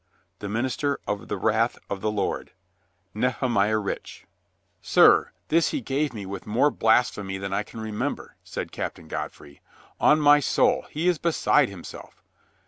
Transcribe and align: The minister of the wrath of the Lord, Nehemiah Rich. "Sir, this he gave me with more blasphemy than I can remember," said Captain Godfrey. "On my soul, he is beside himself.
The 0.39 0.49
minister 0.49 0.99
of 1.07 1.27
the 1.27 1.37
wrath 1.37 1.77
of 1.87 2.01
the 2.01 2.09
Lord, 2.09 2.53
Nehemiah 3.13 3.77
Rich. 3.77 4.25
"Sir, 4.81 5.29
this 5.49 5.69
he 5.69 5.79
gave 5.79 6.11
me 6.11 6.25
with 6.25 6.47
more 6.47 6.71
blasphemy 6.71 7.37
than 7.37 7.53
I 7.53 7.61
can 7.61 7.79
remember," 7.79 8.35
said 8.43 8.71
Captain 8.71 9.07
Godfrey. 9.07 9.61
"On 9.99 10.19
my 10.19 10.39
soul, 10.39 10.87
he 10.89 11.07
is 11.07 11.19
beside 11.19 11.69
himself. 11.69 12.23